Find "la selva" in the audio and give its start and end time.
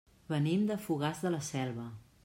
1.37-1.89